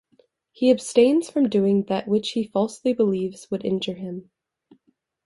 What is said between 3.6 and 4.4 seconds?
injure him.